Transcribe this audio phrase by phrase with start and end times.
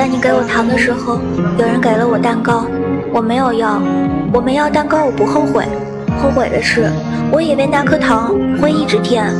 [0.00, 1.20] 在你给我糖的时候
[1.58, 2.64] 有人给了我蛋糕
[3.12, 3.78] 我没有要
[4.32, 5.62] 我没要蛋糕我不后悔。
[6.22, 6.90] 后悔的是
[7.30, 9.30] 我以为那颗糖会一直甜。